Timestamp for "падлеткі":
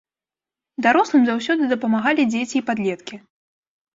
2.69-3.15